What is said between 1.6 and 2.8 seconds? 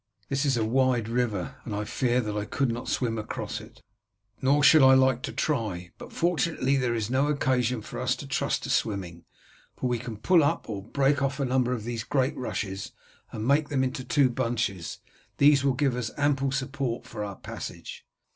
and I fear that I could